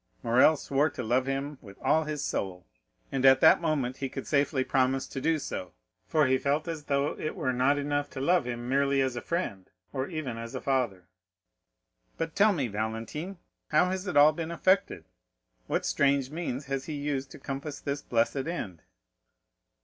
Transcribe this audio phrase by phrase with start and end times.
[0.23, 2.65] Morrel swore to love him with all his soul;
[3.11, 5.73] and at that moment he could safely promise to do so,
[6.07, 9.21] for he felt as though it were not enough to love him merely as a
[9.21, 12.17] friend or even as a father, he worshiped him as a god.
[12.17, 13.37] "But tell me, Valentine,
[13.67, 15.05] how has it all been effected?
[15.67, 18.81] What strange means has he used to compass this blessed end?"